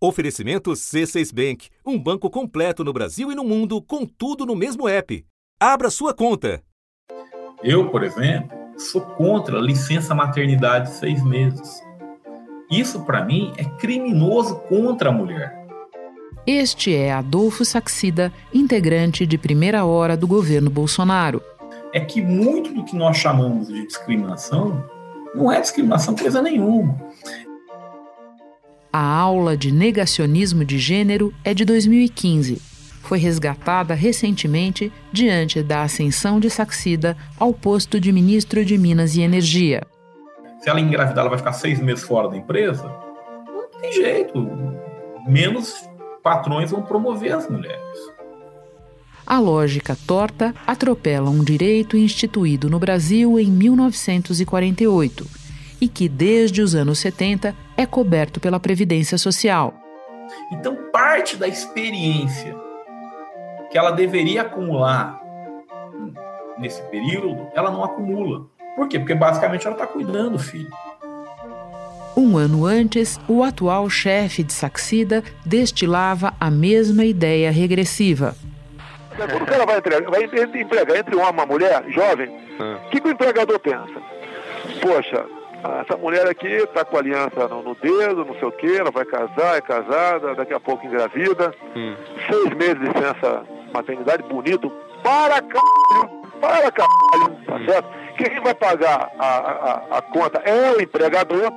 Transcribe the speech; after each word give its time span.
Oferecimento 0.00 0.70
C6 0.70 1.34
Bank, 1.34 1.70
um 1.84 1.98
banco 1.98 2.30
completo 2.30 2.84
no 2.84 2.92
Brasil 2.92 3.32
e 3.32 3.34
no 3.34 3.42
mundo, 3.42 3.82
com 3.82 4.06
tudo 4.06 4.46
no 4.46 4.54
mesmo 4.54 4.88
app. 4.88 5.26
Abra 5.58 5.90
sua 5.90 6.14
conta. 6.14 6.62
Eu, 7.64 7.90
por 7.90 8.04
exemplo, 8.04 8.56
sou 8.76 9.00
contra 9.00 9.58
a 9.58 9.60
licença 9.60 10.14
maternidade 10.14 10.90
de 10.90 10.96
seis 10.98 11.20
meses. 11.24 11.82
Isso, 12.70 13.04
para 13.04 13.24
mim, 13.24 13.52
é 13.56 13.64
criminoso 13.64 14.60
contra 14.68 15.08
a 15.08 15.12
mulher. 15.12 15.66
Este 16.46 16.94
é 16.94 17.10
Adolfo 17.10 17.64
Saxida, 17.64 18.32
integrante 18.54 19.26
de 19.26 19.36
primeira 19.36 19.84
hora 19.84 20.16
do 20.16 20.28
governo 20.28 20.70
Bolsonaro. 20.70 21.42
É 21.92 21.98
que 21.98 22.22
muito 22.22 22.72
do 22.72 22.84
que 22.84 22.94
nós 22.94 23.16
chamamos 23.16 23.66
de 23.66 23.84
discriminação 23.84 24.88
não 25.34 25.50
é 25.50 25.60
discriminação 25.60 26.14
coisa 26.14 26.40
nenhuma. 26.40 26.96
A 28.92 29.00
aula 29.00 29.54
de 29.54 29.70
negacionismo 29.70 30.64
de 30.64 30.78
gênero 30.78 31.34
é 31.44 31.52
de 31.52 31.64
2015. 31.64 32.60
Foi 33.02 33.18
resgatada 33.18 33.94
recentemente 33.94 34.90
diante 35.12 35.62
da 35.62 35.82
ascensão 35.82 36.40
de 36.40 36.48
Saxida 36.48 37.16
ao 37.38 37.52
posto 37.52 38.00
de 38.00 38.10
ministro 38.10 38.64
de 38.64 38.78
Minas 38.78 39.14
e 39.14 39.20
Energia. 39.20 39.82
Se 40.60 40.70
ela 40.70 40.80
engravidar, 40.80 41.20
ela 41.20 41.28
vai 41.28 41.38
ficar 41.38 41.52
seis 41.52 41.78
meses 41.80 42.02
fora 42.02 42.28
da 42.28 42.36
empresa? 42.36 42.90
Não 43.46 43.80
tem 43.80 43.92
jeito. 43.92 44.50
Menos 45.26 45.88
patrões 46.22 46.70
vão 46.70 46.82
promover 46.82 47.32
as 47.32 47.48
mulheres. 47.48 47.78
A 49.26 49.38
lógica 49.38 49.96
torta 50.06 50.54
atropela 50.66 51.28
um 51.28 51.44
direito 51.44 51.96
instituído 51.96 52.70
no 52.70 52.78
Brasil 52.78 53.38
em 53.38 53.50
1948 53.50 55.26
e 55.80 55.86
que, 55.86 56.08
desde 56.08 56.62
os 56.62 56.74
anos 56.74 56.98
70, 56.98 57.54
é 57.78 57.86
coberto 57.86 58.40
pela 58.40 58.58
Previdência 58.58 59.16
Social. 59.16 59.72
Então, 60.50 60.76
parte 60.92 61.36
da 61.36 61.46
experiência 61.46 62.54
que 63.70 63.78
ela 63.78 63.92
deveria 63.92 64.42
acumular 64.42 65.22
nesse 66.58 66.82
período, 66.82 67.46
ela 67.54 67.70
não 67.70 67.84
acumula. 67.84 68.46
Por 68.74 68.88
quê? 68.88 68.98
Porque 68.98 69.14
basicamente 69.14 69.64
ela 69.64 69.76
está 69.76 69.86
cuidando 69.86 70.32
do 70.32 70.38
filho. 70.40 70.70
Um 72.16 72.36
ano 72.36 72.66
antes, 72.66 73.20
o 73.28 73.44
atual 73.44 73.88
chefe 73.88 74.42
de 74.42 74.52
Saxida 74.52 75.22
destilava 75.46 76.34
a 76.40 76.50
mesma 76.50 77.04
ideia 77.04 77.50
regressiva. 77.52 78.34
Quando 79.16 79.42
o 79.42 79.46
cara 79.46 79.64
vai, 79.64 79.78
entregar, 79.78 80.10
vai 80.10 80.24
empregar 80.24 80.96
entre 80.96 81.14
um 81.14 81.20
homem 81.20 81.30
e 81.30 81.34
uma 81.34 81.46
mulher 81.46 81.84
jovem, 81.90 82.28
o 82.28 82.62
ah. 82.62 82.80
que, 82.90 83.00
que 83.00 83.08
o 83.08 83.10
empregador 83.12 83.58
pensa? 83.60 84.00
Poxa, 84.80 85.26
essa 85.80 85.96
mulher 85.96 86.26
aqui 86.26 86.46
está 86.46 86.84
com 86.84 86.96
aliança 86.96 87.48
no, 87.48 87.62
no, 87.62 87.74
dedo, 87.74 88.24
não 88.24 88.34
sei 88.34 88.48
o 88.48 88.52
que, 88.52 88.76
ela 88.76 88.90
vai 88.90 89.04
casar, 89.04 89.56
é 89.56 89.60
casada, 89.60 90.34
daqui 90.34 90.54
a 90.54 90.60
pouco 90.60 90.86
engravida. 90.86 91.52
Hum. 91.74 91.96
Seis 92.28 92.54
meses 92.54 92.78
de 92.78 92.86
licença 92.86 93.44
maternidade, 93.72 94.22
bonito. 94.22 94.70
Para 95.02 95.42
caralho! 95.42 96.22
Para 96.40 96.70
caralho! 96.70 97.44
Tá 97.46 97.56
hum. 97.56 97.64
certo? 97.66 97.88
Quem 98.16 98.40
vai 98.40 98.54
pagar 98.54 99.10
a, 99.18 99.26
a, 99.26 99.98
a 99.98 100.02
conta 100.02 100.38
é 100.38 100.72
o 100.72 100.80
empregador. 100.80 101.52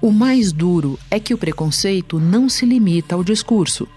O 0.00 0.12
mais 0.12 0.52
duro 0.52 0.98
é 1.10 1.18
que 1.18 1.32
o 1.32 1.38
preconceito 1.38 2.20
não 2.20 2.48
se 2.48 2.66
limita 2.66 3.14
ao 3.14 3.24
discurso. 3.24 3.88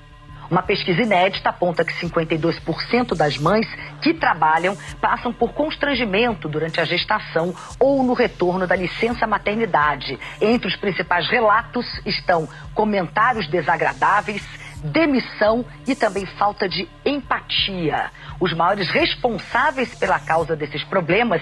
Uma 0.49 0.61
pesquisa 0.61 1.01
inédita 1.01 1.49
aponta 1.49 1.83
que 1.83 1.93
52% 1.93 3.15
das 3.15 3.37
mães 3.37 3.67
que 4.01 4.13
trabalham 4.13 4.77
passam 5.01 5.33
por 5.33 5.53
constrangimento 5.53 6.47
durante 6.47 6.79
a 6.79 6.85
gestação 6.85 7.53
ou 7.79 8.01
no 8.03 8.13
retorno 8.13 8.65
da 8.65 8.75
licença 8.75 9.27
maternidade. 9.27 10.17
Entre 10.39 10.67
os 10.67 10.75
principais 10.75 11.27
relatos 11.27 11.85
estão 12.05 12.47
comentários 12.73 13.47
desagradáveis, 13.47 14.43
demissão 14.83 15.65
e 15.85 15.95
também 15.95 16.25
falta 16.25 16.69
de 16.69 16.87
empatia. 17.05 18.11
Os 18.39 18.53
maiores 18.53 18.89
responsáveis 18.89 19.93
pela 19.95 20.19
causa 20.19 20.55
desses 20.55 20.83
problemas, 20.83 21.41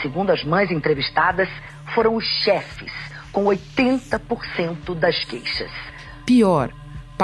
segundo 0.00 0.30
as 0.30 0.44
mães 0.44 0.70
entrevistadas, 0.70 1.48
foram 1.94 2.14
os 2.14 2.24
chefes, 2.24 2.92
com 3.32 3.44
80% 3.44 4.94
das 4.94 5.24
queixas. 5.24 5.70
Pior, 6.24 6.70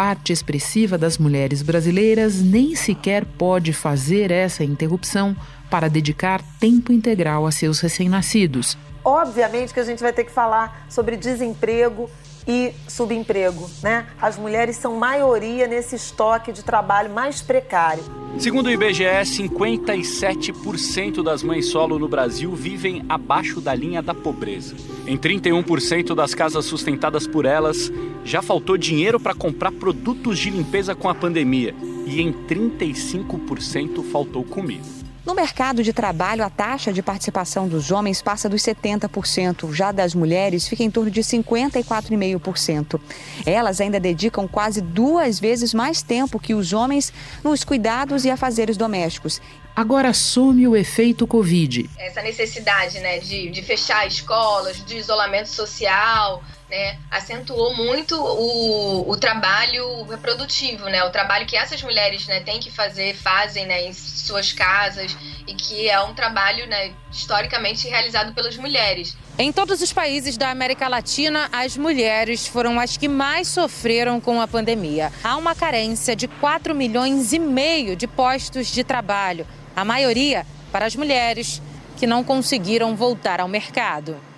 parte 0.00 0.32
expressiva 0.32 0.96
das 0.96 1.18
mulheres 1.18 1.60
brasileiras 1.60 2.40
nem 2.40 2.74
sequer 2.74 3.22
pode 3.26 3.74
fazer 3.74 4.30
essa 4.30 4.64
interrupção 4.64 5.36
para 5.68 5.90
dedicar 5.90 6.40
tempo 6.58 6.90
integral 6.90 7.46
a 7.46 7.52
seus 7.52 7.80
recém-nascidos. 7.80 8.78
Obviamente 9.04 9.74
que 9.74 9.80
a 9.80 9.84
gente 9.84 10.02
vai 10.02 10.10
ter 10.10 10.24
que 10.24 10.30
falar 10.30 10.86
sobre 10.88 11.18
desemprego 11.18 12.08
e 12.50 12.74
subemprego, 12.88 13.70
né? 13.80 14.08
As 14.20 14.36
mulheres 14.36 14.76
são 14.76 14.96
maioria 14.96 15.68
nesse 15.68 15.94
estoque 15.94 16.52
de 16.52 16.64
trabalho 16.64 17.08
mais 17.08 17.40
precário. 17.40 18.02
Segundo 18.38 18.66
o 18.66 18.70
IBGE, 18.70 19.04
57% 19.04 21.22
das 21.22 21.42
mães 21.42 21.66
solo 21.66 21.98
no 21.98 22.08
Brasil 22.08 22.54
vivem 22.54 23.04
abaixo 23.08 23.60
da 23.60 23.74
linha 23.74 24.02
da 24.02 24.14
pobreza. 24.14 24.74
Em 25.06 25.16
31% 25.16 26.14
das 26.14 26.34
casas 26.34 26.64
sustentadas 26.64 27.26
por 27.26 27.44
elas, 27.44 27.92
já 28.24 28.42
faltou 28.42 28.76
dinheiro 28.76 29.20
para 29.20 29.34
comprar 29.34 29.72
produtos 29.72 30.38
de 30.38 30.50
limpeza 30.50 30.94
com 30.94 31.08
a 31.08 31.14
pandemia. 31.14 31.74
E 32.06 32.20
em 32.20 32.32
35% 32.32 34.02
faltou 34.10 34.42
comida. 34.42 34.99
No 35.24 35.34
mercado 35.34 35.82
de 35.82 35.92
trabalho, 35.92 36.42
a 36.42 36.48
taxa 36.48 36.92
de 36.92 37.02
participação 37.02 37.68
dos 37.68 37.90
homens 37.90 38.22
passa 38.22 38.48
dos 38.48 38.62
70%, 38.62 39.72
já 39.72 39.92
das 39.92 40.14
mulheres 40.14 40.66
fica 40.66 40.82
em 40.82 40.90
torno 40.90 41.10
de 41.10 41.20
54,5%. 41.20 42.98
Elas 43.44 43.82
ainda 43.82 44.00
dedicam 44.00 44.48
quase 44.48 44.80
duas 44.80 45.38
vezes 45.38 45.74
mais 45.74 46.00
tempo 46.00 46.40
que 46.40 46.54
os 46.54 46.72
homens 46.72 47.12
nos 47.44 47.62
cuidados 47.64 48.24
e 48.24 48.30
afazeres 48.30 48.78
domésticos. 48.78 49.42
Agora 49.76 50.08
assume 50.08 50.66
o 50.66 50.74
efeito 50.74 51.26
Covid. 51.26 51.88
Essa 51.98 52.22
necessidade 52.22 52.98
né, 53.00 53.18
de, 53.18 53.50
de 53.50 53.62
fechar 53.62 54.06
escolas, 54.06 54.84
de 54.84 54.96
isolamento 54.96 55.48
social, 55.48 56.42
né, 56.70 56.96
acentuou 57.10 57.74
muito 57.74 58.14
o, 58.14 59.10
o 59.10 59.16
trabalho 59.16 60.04
reprodutivo, 60.04 60.84
né, 60.84 61.02
o 61.04 61.10
trabalho 61.10 61.46
que 61.46 61.56
essas 61.56 61.82
mulheres 61.82 62.26
né, 62.26 62.40
têm 62.40 62.60
que 62.60 62.70
fazer, 62.70 63.14
fazem 63.16 63.66
né, 63.66 63.86
em 63.86 63.92
suas 63.92 64.52
casas 64.52 65.16
e 65.46 65.54
que 65.54 65.88
é 65.88 66.00
um 66.00 66.14
trabalho 66.14 66.66
né, 66.68 66.92
historicamente 67.10 67.88
realizado 67.88 68.32
pelas 68.32 68.56
mulheres. 68.56 69.16
Em 69.36 69.50
todos 69.50 69.82
os 69.82 69.92
países 69.92 70.36
da 70.36 70.50
América 70.50 70.86
Latina, 70.86 71.48
as 71.50 71.76
mulheres 71.76 72.46
foram 72.46 72.78
as 72.78 72.96
que 72.96 73.08
mais 73.08 73.48
sofreram 73.48 74.20
com 74.20 74.40
a 74.40 74.46
pandemia. 74.46 75.12
Há 75.24 75.36
uma 75.36 75.54
carência 75.54 76.14
de 76.14 76.28
4 76.28 76.74
milhões 76.74 77.32
e 77.32 77.38
meio 77.38 77.96
de 77.96 78.06
postos 78.06 78.68
de 78.68 78.84
trabalho, 78.84 79.46
a 79.74 79.84
maioria 79.84 80.46
para 80.70 80.86
as 80.86 80.94
mulheres 80.94 81.60
que 81.96 82.06
não 82.06 82.22
conseguiram 82.22 82.94
voltar 82.94 83.40
ao 83.40 83.48
mercado. 83.48 84.29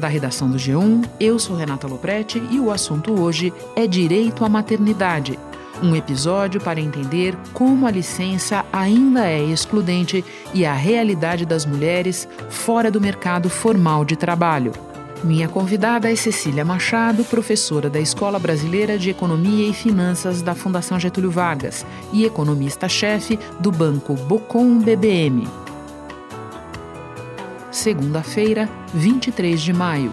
Da 0.00 0.08
redação 0.08 0.48
do 0.48 0.56
G1, 0.56 1.04
eu 1.20 1.38
sou 1.38 1.54
Renata 1.54 1.86
Loprete 1.86 2.42
e 2.50 2.58
o 2.58 2.70
assunto 2.70 3.20
hoje 3.20 3.52
é 3.76 3.86
direito 3.86 4.46
à 4.46 4.48
maternidade. 4.48 5.38
Um 5.82 5.94
episódio 5.94 6.58
para 6.58 6.80
entender 6.80 7.36
como 7.52 7.86
a 7.86 7.90
licença 7.90 8.64
ainda 8.72 9.26
é 9.26 9.44
excludente 9.44 10.24
e 10.54 10.64
a 10.64 10.72
realidade 10.72 11.44
das 11.44 11.66
mulheres 11.66 12.26
fora 12.48 12.90
do 12.90 12.98
mercado 12.98 13.50
formal 13.50 14.02
de 14.02 14.16
trabalho. 14.16 14.72
Minha 15.22 15.48
convidada 15.48 16.10
é 16.10 16.16
Cecília 16.16 16.64
Machado, 16.64 17.22
professora 17.22 17.90
da 17.90 18.00
Escola 18.00 18.38
Brasileira 18.38 18.98
de 18.98 19.10
Economia 19.10 19.68
e 19.68 19.74
Finanças 19.74 20.40
da 20.40 20.54
Fundação 20.54 20.98
Getúlio 20.98 21.30
Vargas 21.30 21.84
e 22.10 22.24
economista-chefe 22.24 23.38
do 23.58 23.70
Banco 23.70 24.14
Bocom 24.14 24.78
BBM 24.78 25.46
segunda-feira, 27.80 28.68
23 28.92 29.58
de 29.58 29.72
maio. 29.72 30.12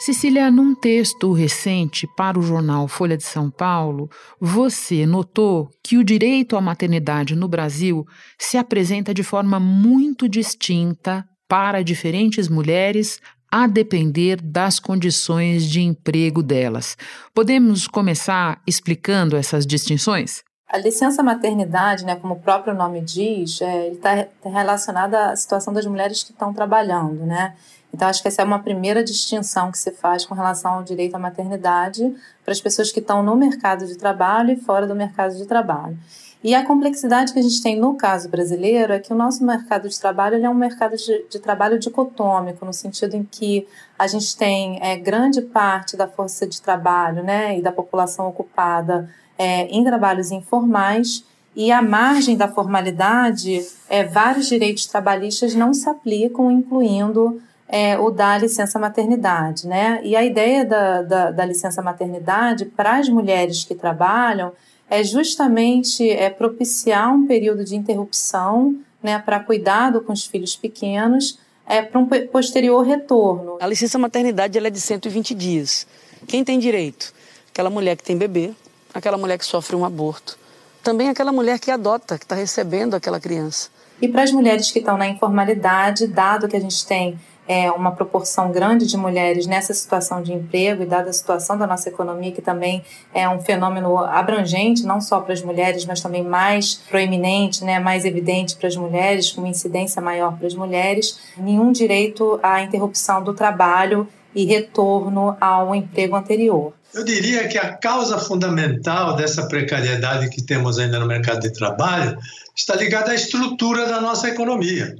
Cecília, 0.00 0.50
num 0.50 0.74
texto 0.74 1.32
recente 1.32 2.08
para 2.16 2.36
o 2.36 2.42
jornal 2.42 2.88
Folha 2.88 3.16
de 3.16 3.22
São 3.22 3.52
Paulo, 3.52 4.10
você 4.40 5.06
notou 5.06 5.70
que 5.80 5.96
o 5.96 6.02
direito 6.02 6.56
à 6.56 6.60
maternidade 6.60 7.36
no 7.36 7.46
Brasil 7.46 8.04
se 8.36 8.58
apresenta 8.58 9.14
de 9.14 9.22
forma 9.22 9.60
muito 9.60 10.28
distinta 10.28 11.24
para 11.46 11.84
diferentes 11.84 12.48
mulheres, 12.48 13.20
a 13.48 13.68
depender 13.68 14.40
das 14.42 14.80
condições 14.80 15.70
de 15.70 15.80
emprego 15.80 16.42
delas. 16.42 16.96
Podemos 17.32 17.86
começar 17.86 18.60
explicando 18.66 19.36
essas 19.36 19.64
distinções? 19.64 20.42
A 20.72 20.78
licença 20.78 21.20
maternidade, 21.20 22.04
né, 22.04 22.14
como 22.14 22.34
o 22.34 22.38
próprio 22.38 22.72
nome 22.72 23.00
diz, 23.00 23.60
é, 23.60 23.88
está 23.88 24.24
tá 24.40 24.48
relacionada 24.48 25.30
à 25.30 25.36
situação 25.36 25.74
das 25.74 25.84
mulheres 25.84 26.22
que 26.22 26.30
estão 26.30 26.54
trabalhando, 26.54 27.26
né? 27.26 27.56
Então, 27.92 28.06
acho 28.06 28.22
que 28.22 28.28
essa 28.28 28.42
é 28.42 28.44
uma 28.44 28.60
primeira 28.60 29.02
distinção 29.02 29.72
que 29.72 29.78
se 29.78 29.90
faz 29.90 30.24
com 30.24 30.32
relação 30.32 30.74
ao 30.74 30.84
direito 30.84 31.16
à 31.16 31.18
maternidade 31.18 32.14
para 32.44 32.52
as 32.52 32.60
pessoas 32.60 32.92
que 32.92 33.00
estão 33.00 33.20
no 33.20 33.34
mercado 33.34 33.84
de 33.84 33.96
trabalho 33.96 34.52
e 34.52 34.56
fora 34.56 34.86
do 34.86 34.94
mercado 34.94 35.36
de 35.36 35.44
trabalho. 35.44 35.98
E 36.42 36.54
a 36.54 36.64
complexidade 36.64 37.32
que 37.32 37.40
a 37.40 37.42
gente 37.42 37.60
tem 37.60 37.78
no 37.78 37.96
caso 37.96 38.28
brasileiro 38.28 38.92
é 38.92 39.00
que 39.00 39.12
o 39.12 39.16
nosso 39.16 39.44
mercado 39.44 39.88
de 39.88 39.98
trabalho 39.98 40.42
é 40.42 40.48
um 40.48 40.54
mercado 40.54 40.96
de, 40.96 41.26
de, 41.28 41.38
trabalho 41.40 41.80
dicotômico, 41.80 42.64
no 42.64 42.72
sentido 42.72 43.14
em 43.14 43.24
que 43.24 43.66
a 43.98 44.06
gente 44.06 44.36
tem 44.36 44.78
é, 44.80 44.96
grande 44.96 45.42
parte 45.42 45.96
da 45.96 46.06
força 46.06 46.46
de 46.46 46.62
trabalho 46.62 47.24
né, 47.24 47.58
e 47.58 47.60
da 47.60 47.72
população 47.72 48.28
ocupada 48.28 49.10
é, 49.40 49.62
em 49.68 49.82
trabalhos 49.82 50.30
informais 50.30 51.24
e 51.56 51.72
à 51.72 51.80
margem 51.80 52.36
da 52.36 52.46
formalidade, 52.46 53.66
é, 53.88 54.04
vários 54.04 54.46
direitos 54.46 54.84
trabalhistas 54.84 55.54
não 55.54 55.72
se 55.72 55.88
aplicam, 55.88 56.50
incluindo 56.50 57.40
é, 57.66 57.98
o 57.98 58.10
da 58.10 58.36
licença 58.36 58.78
maternidade. 58.78 59.66
Né? 59.66 59.98
E 60.04 60.14
a 60.14 60.22
ideia 60.22 60.62
da, 60.62 61.00
da, 61.00 61.30
da 61.30 61.44
licença 61.46 61.80
maternidade 61.80 62.66
para 62.66 62.98
as 62.98 63.08
mulheres 63.08 63.64
que 63.64 63.74
trabalham 63.74 64.52
é 64.90 65.02
justamente 65.02 66.06
é, 66.10 66.28
propiciar 66.28 67.10
um 67.10 67.26
período 67.26 67.64
de 67.64 67.74
interrupção 67.74 68.76
né, 69.02 69.18
para 69.18 69.40
cuidado 69.40 70.02
com 70.02 70.12
os 70.12 70.26
filhos 70.26 70.54
pequenos 70.54 71.38
é, 71.66 71.80
para 71.80 71.98
um 71.98 72.06
posterior 72.30 72.82
retorno. 72.82 73.56
A 73.58 73.66
licença 73.66 73.98
maternidade 73.98 74.58
ela 74.58 74.66
é 74.66 74.70
de 74.70 74.80
120 74.80 75.34
dias. 75.34 75.86
Quem 76.26 76.44
tem 76.44 76.58
direito? 76.58 77.14
Aquela 77.50 77.70
mulher 77.70 77.96
que 77.96 78.04
tem 78.04 78.18
bebê, 78.18 78.52
aquela 78.92 79.16
mulher 79.16 79.38
que 79.38 79.44
sofre 79.44 79.76
um 79.76 79.84
aborto, 79.84 80.38
também 80.82 81.08
aquela 81.08 81.32
mulher 81.32 81.58
que 81.58 81.70
adota, 81.70 82.18
que 82.18 82.24
está 82.24 82.34
recebendo 82.34 82.94
aquela 82.94 83.20
criança. 83.20 83.68
E 84.00 84.08
para 84.08 84.22
as 84.22 84.32
mulheres 84.32 84.70
que 84.70 84.78
estão 84.78 84.96
na 84.96 85.06
informalidade, 85.06 86.06
dado 86.06 86.48
que 86.48 86.56
a 86.56 86.60
gente 86.60 86.86
tem 86.86 87.18
é, 87.46 87.70
uma 87.70 87.90
proporção 87.90 88.52
grande 88.52 88.86
de 88.86 88.96
mulheres 88.96 89.44
nessa 89.44 89.74
situação 89.74 90.22
de 90.22 90.32
emprego 90.32 90.84
e 90.84 90.86
dada 90.86 91.10
a 91.10 91.12
situação 91.12 91.58
da 91.58 91.66
nossa 91.66 91.88
economia, 91.88 92.30
que 92.30 92.40
também 92.40 92.82
é 93.12 93.28
um 93.28 93.40
fenômeno 93.40 93.98
abrangente, 93.98 94.84
não 94.84 95.00
só 95.00 95.20
para 95.20 95.32
as 95.32 95.42
mulheres, 95.42 95.84
mas 95.84 96.00
também 96.00 96.22
mais 96.22 96.76
proeminente, 96.76 97.64
né, 97.64 97.80
mais 97.80 98.04
evidente 98.04 98.56
para 98.56 98.68
as 98.68 98.76
mulheres, 98.76 99.32
com 99.32 99.44
incidência 99.46 100.00
maior 100.00 100.38
para 100.38 100.46
as 100.46 100.54
mulheres, 100.54 101.18
nenhum 101.36 101.72
direito 101.72 102.38
à 102.40 102.62
interrupção 102.62 103.22
do 103.22 103.34
trabalho 103.34 104.06
e 104.32 104.44
retorno 104.44 105.36
ao 105.40 105.74
emprego 105.74 106.14
anterior. 106.14 106.72
Eu 106.92 107.04
diria 107.04 107.46
que 107.48 107.56
a 107.56 107.74
causa 107.74 108.18
fundamental 108.18 109.14
dessa 109.14 109.46
precariedade 109.46 110.28
que 110.28 110.42
temos 110.42 110.78
ainda 110.78 110.98
no 110.98 111.06
mercado 111.06 111.40
de 111.40 111.52
trabalho 111.52 112.18
está 112.54 112.74
ligada 112.74 113.12
à 113.12 113.14
estrutura 113.14 113.86
da 113.86 114.00
nossa 114.00 114.28
economia, 114.28 114.96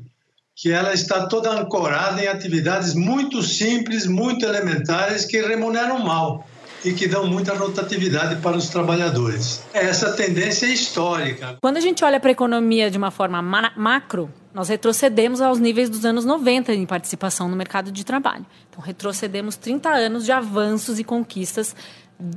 que 0.54 0.70
ela 0.70 0.92
está 0.94 1.26
toda 1.26 1.50
ancorada 1.50 2.22
em 2.22 2.28
atividades 2.28 2.94
muito 2.94 3.42
simples, 3.42 4.06
muito 4.06 4.46
elementares, 4.46 5.24
que 5.24 5.40
remuneram 5.40 5.98
mal 5.98 6.46
e 6.84 6.92
que 6.92 7.06
dão 7.06 7.26
muita 7.26 7.54
rotatividade 7.54 8.40
para 8.40 8.56
os 8.56 8.68
trabalhadores. 8.68 9.62
Essa 9.72 10.12
tendência 10.12 10.66
é 10.66 10.70
histórica. 10.70 11.58
Quando 11.60 11.76
a 11.76 11.80
gente 11.80 12.04
olha 12.04 12.18
para 12.18 12.30
a 12.30 12.32
economia 12.32 12.90
de 12.90 12.98
uma 12.98 13.10
forma 13.10 13.42
macro, 13.42 14.30
nós 14.52 14.68
retrocedemos 14.68 15.40
aos 15.40 15.58
níveis 15.58 15.88
dos 15.88 16.04
anos 16.04 16.24
90 16.24 16.74
em 16.74 16.86
participação 16.86 17.48
no 17.48 17.56
mercado 17.56 17.92
de 17.92 18.04
trabalho. 18.04 18.44
Então, 18.68 18.82
retrocedemos 18.82 19.56
30 19.56 19.88
anos 19.90 20.24
de 20.24 20.32
avanços 20.32 20.98
e 20.98 21.04
conquistas 21.04 21.74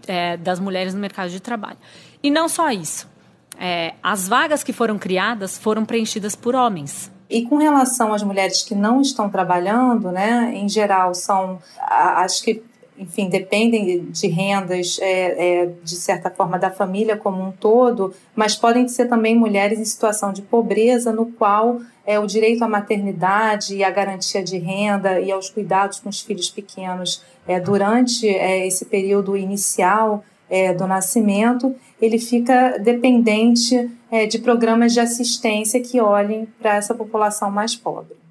é, 0.08 0.38
das 0.38 0.60
mulheres 0.60 0.94
no 0.94 1.00
mercado 1.00 1.30
de 1.30 1.40
trabalho. 1.40 1.78
E 2.22 2.30
não 2.30 2.48
só 2.48 2.70
isso. 2.72 3.12
É, 3.60 3.94
as 4.02 4.28
vagas 4.28 4.64
que 4.64 4.74
foram 4.74 4.98
criadas 4.98 5.58
foram 5.58 5.86
preenchidas 5.86 6.36
por 6.36 6.56
homens. 6.56 7.12
E 7.30 7.46
com 7.48 7.58
relação 7.58 8.14
às 8.14 8.22
mulheres 8.22 8.62
que 8.62 8.76
não 8.76 9.02
estão 9.02 9.30
trabalhando, 9.30 10.12
né, 10.12 10.52
em 10.54 10.70
geral 10.70 11.16
são, 11.16 11.60
acho 11.80 12.44
que 12.44 12.64
enfim, 12.98 13.28
dependem 13.28 14.06
de 14.06 14.28
rendas, 14.28 15.00
é, 15.02 15.62
é, 15.62 15.70
de 15.84 15.96
certa 15.96 16.30
forma, 16.30 16.60
da 16.60 16.70
família 16.70 17.18
como 17.18 17.42
um 17.42 17.52
todo, 17.52 18.14
mas 18.36 18.56
podem 18.56 18.88
ser 18.88 19.08
também 19.08 19.36
mulheres 19.36 19.80
em 19.80 19.86
situação 19.86 20.32
de 20.32 20.42
pobreza, 20.42 21.12
no 21.12 21.26
qual 21.26 21.80
é, 22.06 22.20
o 22.20 22.26
direito 22.26 22.64
à 22.64 22.68
maternidade 22.68 23.76
e 23.76 23.84
à 23.84 23.90
garantia 23.90 24.44
de 24.44 24.58
renda 24.58 25.20
e 25.20 25.32
aos 25.32 25.50
cuidados 25.50 26.00
com 26.00 26.10
os 26.10 26.22
filhos 26.22 26.50
pequenos 26.50 27.24
é, 27.48 27.60
durante 27.60 28.28
é, 28.28 28.66
esse 28.66 28.86
período 28.86 29.36
inicial 29.36 30.24
é, 30.50 30.74
do 30.74 30.86
nascimento, 30.86 31.76
ele 32.02 32.20
fica 32.20 32.78
dependente 32.78 33.90
é, 34.12 34.26
de 34.26 34.38
programas 34.40 34.94
de 34.94 35.00
assistência 35.00 35.82
que 35.82 36.00
olhem 36.00 36.48
para 36.62 36.76
essa 36.76 36.94
população 36.94 37.50
mais 37.50 37.76
pobre. 37.76 38.23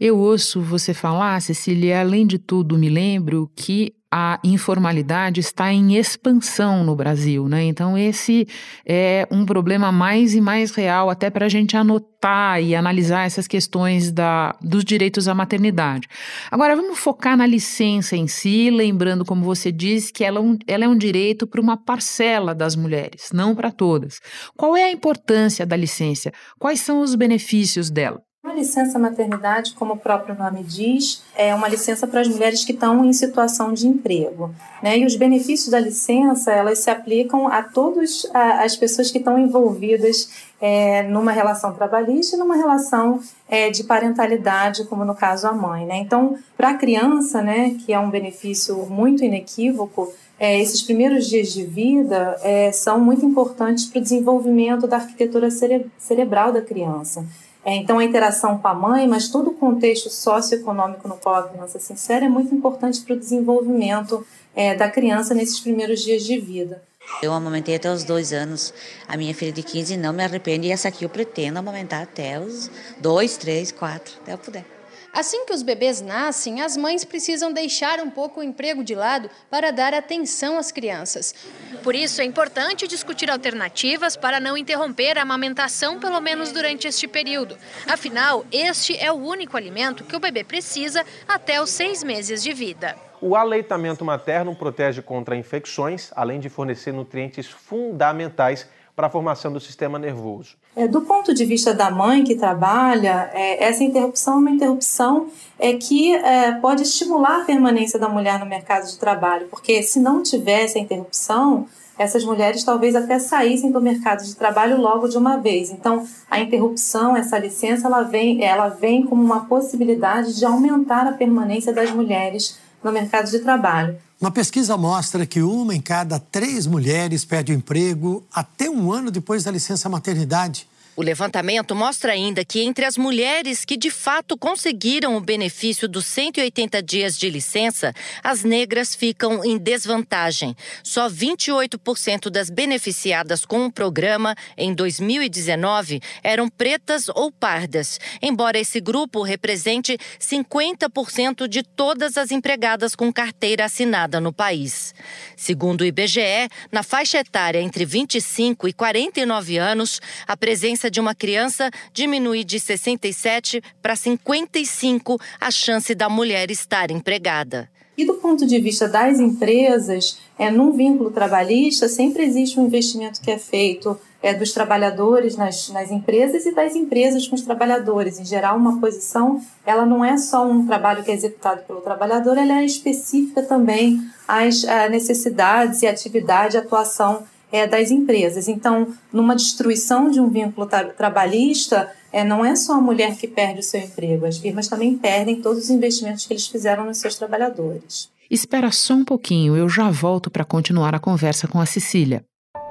Eu 0.00 0.16
ouço 0.16 0.62
você 0.62 0.94
falar, 0.94 1.42
Cecília, 1.42 2.00
além 2.00 2.26
de 2.26 2.38
tudo, 2.38 2.78
me 2.78 2.88
lembro 2.88 3.52
que 3.54 3.92
a 4.10 4.40
informalidade 4.42 5.40
está 5.40 5.70
em 5.70 5.94
expansão 5.94 6.82
no 6.82 6.96
Brasil, 6.96 7.46
né? 7.46 7.64
Então, 7.64 7.98
esse 7.98 8.48
é 8.84 9.28
um 9.30 9.44
problema 9.44 9.92
mais 9.92 10.34
e 10.34 10.40
mais 10.40 10.70
real, 10.70 11.10
até 11.10 11.28
para 11.28 11.44
a 11.44 11.48
gente 11.50 11.76
anotar 11.76 12.62
e 12.62 12.74
analisar 12.74 13.26
essas 13.26 13.46
questões 13.46 14.10
da, 14.10 14.56
dos 14.62 14.86
direitos 14.86 15.28
à 15.28 15.34
maternidade. 15.34 16.08
Agora, 16.50 16.74
vamos 16.74 16.98
focar 16.98 17.36
na 17.36 17.44
licença 17.44 18.16
em 18.16 18.26
si, 18.26 18.70
lembrando, 18.70 19.22
como 19.22 19.44
você 19.44 19.70
disse, 19.70 20.10
que 20.10 20.24
ela, 20.24 20.40
é 20.40 20.72
ela 20.72 20.86
é 20.86 20.88
um 20.88 20.96
direito 20.96 21.46
para 21.46 21.60
uma 21.60 21.76
parcela 21.76 22.54
das 22.54 22.74
mulheres, 22.74 23.28
não 23.34 23.54
para 23.54 23.70
todas. 23.70 24.18
Qual 24.56 24.74
é 24.74 24.84
a 24.84 24.90
importância 24.90 25.66
da 25.66 25.76
licença? 25.76 26.32
Quais 26.58 26.80
são 26.80 27.02
os 27.02 27.14
benefícios 27.14 27.90
dela? 27.90 28.18
A 28.42 28.54
licença 28.54 28.98
maternidade, 28.98 29.74
como 29.74 29.92
o 29.92 29.96
próprio 29.98 30.34
nome 30.34 30.64
diz, 30.64 31.22
é 31.36 31.54
uma 31.54 31.68
licença 31.68 32.06
para 32.06 32.22
as 32.22 32.26
mulheres 32.26 32.64
que 32.64 32.72
estão 32.72 33.04
em 33.04 33.12
situação 33.12 33.70
de 33.70 33.86
emprego. 33.86 34.54
Né? 34.82 34.98
E 34.98 35.04
os 35.04 35.14
benefícios 35.14 35.68
da 35.68 35.78
licença, 35.78 36.50
elas 36.50 36.78
se 36.78 36.88
aplicam 36.88 37.48
a 37.48 37.62
todas 37.62 38.26
as 38.32 38.74
pessoas 38.76 39.10
que 39.10 39.18
estão 39.18 39.38
envolvidas 39.38 40.48
é, 40.58 41.02
numa 41.02 41.32
relação 41.32 41.74
trabalhista 41.74 42.34
e 42.34 42.38
numa 42.38 42.56
relação 42.56 43.20
é, 43.46 43.68
de 43.68 43.84
parentalidade, 43.84 44.84
como 44.86 45.04
no 45.04 45.14
caso 45.14 45.46
a 45.46 45.52
mãe. 45.52 45.84
Né? 45.84 45.98
Então, 45.98 46.38
para 46.56 46.70
a 46.70 46.74
criança, 46.74 47.42
né, 47.42 47.76
que 47.84 47.92
é 47.92 48.00
um 48.00 48.08
benefício 48.08 48.86
muito 48.86 49.22
inequívoco, 49.22 50.10
é, 50.38 50.58
esses 50.58 50.80
primeiros 50.80 51.28
dias 51.28 51.52
de 51.52 51.62
vida 51.62 52.38
é, 52.42 52.72
são 52.72 52.98
muito 52.98 53.24
importantes 53.24 53.84
para 53.84 53.98
o 53.98 54.02
desenvolvimento 54.02 54.86
da 54.86 54.96
arquitetura 54.96 55.50
cere 55.50 55.86
cerebral 55.98 56.50
da 56.50 56.62
criança. 56.62 57.22
É, 57.64 57.76
então, 57.76 57.98
a 57.98 58.04
interação 58.04 58.58
com 58.58 58.68
a 58.68 58.74
mãe, 58.74 59.06
mas 59.06 59.28
todo 59.28 59.50
o 59.50 59.54
contexto 59.54 60.08
socioeconômico 60.08 61.06
no 61.06 61.16
qual 61.16 61.36
a 61.36 61.48
criança 61.48 61.78
se 61.78 61.92
insere 61.92 62.24
é 62.24 62.28
muito 62.28 62.54
importante 62.54 63.00
para 63.02 63.14
o 63.14 63.18
desenvolvimento 63.18 64.26
é, 64.54 64.74
da 64.74 64.88
criança 64.88 65.34
nesses 65.34 65.60
primeiros 65.60 66.00
dias 66.02 66.24
de 66.24 66.38
vida. 66.38 66.82
Eu 67.22 67.32
amamentei 67.32 67.74
até 67.74 67.92
os 67.92 68.04
dois 68.04 68.32
anos. 68.32 68.72
A 69.06 69.16
minha 69.16 69.34
filha 69.34 69.52
de 69.52 69.62
15 69.62 69.96
não 69.96 70.12
me 70.12 70.24
arrependo 70.24 70.64
e 70.64 70.70
essa 70.70 70.88
aqui 70.88 71.04
eu 71.04 71.08
pretendo 71.08 71.58
amamentar 71.58 72.02
até 72.02 72.38
os 72.38 72.70
dois, 72.98 73.36
três, 73.36 73.72
quatro, 73.72 74.14
até 74.22 74.32
eu 74.32 74.38
puder. 74.38 74.79
Assim 75.12 75.44
que 75.44 75.52
os 75.52 75.62
bebês 75.62 76.00
nascem, 76.00 76.62
as 76.62 76.76
mães 76.76 77.04
precisam 77.04 77.52
deixar 77.52 77.98
um 77.98 78.08
pouco 78.08 78.40
o 78.40 78.42
emprego 78.42 78.84
de 78.84 78.94
lado 78.94 79.28
para 79.50 79.72
dar 79.72 79.92
atenção 79.92 80.56
às 80.56 80.70
crianças. 80.70 81.34
Por 81.82 81.96
isso, 81.96 82.20
é 82.20 82.24
importante 82.24 82.86
discutir 82.86 83.28
alternativas 83.28 84.16
para 84.16 84.38
não 84.38 84.56
interromper 84.56 85.18
a 85.18 85.22
amamentação, 85.22 85.98
pelo 85.98 86.20
menos 86.20 86.52
durante 86.52 86.86
este 86.86 87.08
período. 87.08 87.58
Afinal, 87.88 88.46
este 88.52 88.96
é 88.96 89.10
o 89.10 89.16
único 89.16 89.56
alimento 89.56 90.04
que 90.04 90.14
o 90.14 90.20
bebê 90.20 90.44
precisa 90.44 91.04
até 91.26 91.60
os 91.60 91.70
seis 91.70 92.04
meses 92.04 92.40
de 92.40 92.52
vida. 92.52 92.96
O 93.20 93.36
aleitamento 93.36 94.04
materno 94.04 94.54
protege 94.54 95.02
contra 95.02 95.36
infecções, 95.36 96.10
além 96.14 96.40
de 96.40 96.48
fornecer 96.48 96.92
nutrientes 96.92 97.46
fundamentais 97.46 98.66
para 99.00 99.06
a 99.06 99.10
formação 99.10 99.50
do 99.50 99.58
sistema 99.58 99.98
nervoso. 99.98 100.56
É, 100.76 100.86
do 100.86 101.00
ponto 101.00 101.32
de 101.32 101.46
vista 101.46 101.72
da 101.72 101.90
mãe 101.90 102.22
que 102.22 102.34
trabalha, 102.34 103.30
é, 103.32 103.64
essa 103.64 103.82
interrupção 103.82 104.34
é 104.34 104.36
uma 104.36 104.50
interrupção 104.50 105.28
é, 105.58 105.72
que 105.72 106.14
é, 106.14 106.52
pode 106.52 106.82
estimular 106.82 107.40
a 107.40 107.44
permanência 107.46 107.98
da 107.98 108.10
mulher 108.10 108.38
no 108.38 108.44
mercado 108.44 108.86
de 108.86 108.98
trabalho, 108.98 109.46
porque 109.48 109.82
se 109.82 109.98
não 109.98 110.22
tivesse 110.22 110.76
a 110.76 110.82
interrupção, 110.82 111.66
essas 111.96 112.26
mulheres 112.26 112.62
talvez 112.62 112.94
até 112.94 113.18
saíssem 113.18 113.72
do 113.72 113.80
mercado 113.80 114.22
de 114.22 114.36
trabalho 114.36 114.78
logo 114.78 115.08
de 115.08 115.16
uma 115.16 115.38
vez. 115.38 115.70
Então, 115.70 116.06
a 116.30 116.38
interrupção, 116.38 117.16
essa 117.16 117.38
licença, 117.38 117.86
ela 117.86 118.02
vem, 118.02 118.44
ela 118.44 118.68
vem 118.68 119.06
como 119.06 119.22
uma 119.22 119.46
possibilidade 119.46 120.38
de 120.38 120.44
aumentar 120.44 121.06
a 121.06 121.12
permanência 121.12 121.72
das 121.72 121.90
mulheres 121.90 122.58
no 122.82 122.92
mercado 122.92 123.30
de 123.30 123.38
trabalho. 123.38 123.96
Uma 124.20 124.30
pesquisa 124.30 124.76
mostra 124.76 125.24
que 125.24 125.40
uma 125.40 125.74
em 125.74 125.80
cada 125.80 126.18
três 126.18 126.66
mulheres 126.66 127.24
perde 127.24 127.52
o 127.52 127.54
emprego 127.54 128.22
até 128.32 128.68
um 128.68 128.92
ano 128.92 129.10
depois 129.10 129.44
da 129.44 129.50
licença 129.50 129.88
maternidade. 129.88 130.68
O 131.00 131.02
levantamento 131.02 131.74
mostra 131.74 132.12
ainda 132.12 132.44
que 132.44 132.60
entre 132.60 132.84
as 132.84 132.98
mulheres 132.98 133.64
que 133.64 133.74
de 133.74 133.90
fato 133.90 134.36
conseguiram 134.36 135.16
o 135.16 135.20
benefício 135.20 135.88
dos 135.88 136.04
180 136.04 136.82
dias 136.82 137.16
de 137.16 137.30
licença, 137.30 137.94
as 138.22 138.44
negras 138.44 138.94
ficam 138.94 139.42
em 139.42 139.56
desvantagem. 139.56 140.54
Só 140.84 141.08
28% 141.08 142.28
das 142.28 142.50
beneficiadas 142.50 143.46
com 143.46 143.64
o 143.64 143.72
programa 143.72 144.36
em 144.58 144.74
2019 144.74 146.02
eram 146.22 146.50
pretas 146.50 147.08
ou 147.08 147.32
pardas, 147.32 147.98
embora 148.20 148.58
esse 148.58 148.78
grupo 148.78 149.22
represente 149.22 149.96
50% 150.20 151.48
de 151.48 151.62
todas 151.62 152.18
as 152.18 152.30
empregadas 152.30 152.94
com 152.94 153.10
carteira 153.10 153.64
assinada 153.64 154.20
no 154.20 154.34
país. 154.34 154.94
Segundo 155.34 155.80
o 155.80 155.86
IBGE, 155.86 156.50
na 156.70 156.82
faixa 156.82 157.20
etária 157.20 157.58
entre 157.58 157.86
25 157.86 158.68
e 158.68 158.74
49 158.74 159.56
anos, 159.56 159.98
a 160.26 160.36
presença 160.36 160.89
de 160.90 161.00
uma 161.00 161.14
criança 161.14 161.70
diminui 161.92 162.44
de 162.44 162.58
67 162.58 163.62
para 163.80 163.96
55 163.96 165.18
a 165.40 165.50
chance 165.50 165.94
da 165.94 166.08
mulher 166.08 166.50
estar 166.50 166.90
empregada. 166.90 167.68
E 167.96 168.04
do 168.06 168.14
ponto 168.14 168.46
de 168.46 168.58
vista 168.58 168.88
das 168.88 169.20
empresas, 169.20 170.18
é, 170.38 170.50
num 170.50 170.72
vínculo 170.72 171.10
trabalhista, 171.10 171.86
sempre 171.86 172.22
existe 172.24 172.58
um 172.58 172.66
investimento 172.66 173.20
que 173.20 173.30
é 173.30 173.38
feito 173.38 173.98
é, 174.22 174.32
dos 174.32 174.52
trabalhadores 174.52 175.36
nas, 175.36 175.68
nas 175.68 175.90
empresas 175.90 176.46
e 176.46 176.54
das 176.54 176.74
empresas 176.74 177.28
com 177.28 177.34
os 177.34 177.42
trabalhadores. 177.42 178.18
Em 178.18 178.24
geral, 178.24 178.56
uma 178.56 178.80
posição, 178.80 179.42
ela 179.66 179.84
não 179.84 180.04
é 180.04 180.16
só 180.16 180.46
um 180.46 180.66
trabalho 180.66 181.04
que 181.04 181.10
é 181.10 181.14
executado 181.14 181.62
pelo 181.66 181.80
trabalhador, 181.80 182.38
ela 182.38 182.60
é 182.60 182.64
específica 182.64 183.42
também 183.42 184.00
às 184.26 184.62
necessidades 184.90 185.82
e 185.82 185.86
atividade, 185.86 186.56
atuação 186.56 187.24
é, 187.52 187.66
das 187.66 187.90
empresas. 187.90 188.48
Então, 188.48 188.88
numa 189.12 189.34
destruição 189.34 190.10
de 190.10 190.20
um 190.20 190.28
vínculo 190.28 190.66
tra 190.66 190.84
trabalhista, 190.84 191.90
é, 192.12 192.24
não 192.24 192.44
é 192.44 192.56
só 192.56 192.74
a 192.74 192.80
mulher 192.80 193.16
que 193.16 193.28
perde 193.28 193.60
o 193.60 193.62
seu 193.62 193.80
emprego, 193.80 194.26
as 194.26 194.38
firmas 194.38 194.68
também 194.68 194.96
perdem 194.96 195.40
todos 195.40 195.64
os 195.64 195.70
investimentos 195.70 196.26
que 196.26 196.32
eles 196.32 196.46
fizeram 196.46 196.84
nos 196.84 196.98
seus 196.98 197.14
trabalhadores. 197.14 198.08
Espera 198.30 198.70
só 198.70 198.94
um 198.94 199.04
pouquinho, 199.04 199.56
eu 199.56 199.68
já 199.68 199.90
volto 199.90 200.30
para 200.30 200.44
continuar 200.44 200.94
a 200.94 201.00
conversa 201.00 201.48
com 201.48 201.60
a 201.60 201.66
Cecília. 201.66 202.24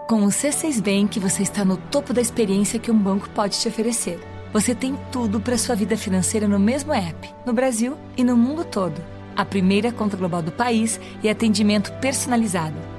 Com 0.08 0.24
o 0.24 0.30
C6 0.30 0.82
Bank, 0.82 1.20
você 1.20 1.44
está 1.44 1.64
no 1.64 1.78
topo 1.78 2.14
da 2.14 2.22
experiência 2.22 2.80
que 2.80 2.90
um 2.90 2.98
banco 2.98 3.30
pode 3.30 3.60
te 3.60 3.68
oferecer. 3.68 4.20
Você 4.52 4.74
tem 4.74 4.98
tudo 5.12 5.40
para 5.40 5.58
sua 5.58 5.76
vida 5.76 5.96
financeira 5.96 6.48
no 6.48 6.58
mesmo 6.58 6.92
app, 6.92 7.30
no 7.46 7.54
Brasil 7.54 7.96
e 8.18 8.24
no 8.24 8.36
mundo 8.36 8.66
todo. 8.66 9.00
A 9.36 9.46
primeira 9.46 9.92
conta 9.92 10.18
global 10.18 10.42
do 10.42 10.52
país 10.52 11.00
e 11.22 11.30
atendimento 11.30 11.92
personalizado 12.02 12.76